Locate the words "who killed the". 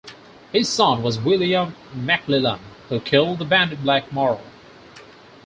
2.89-3.45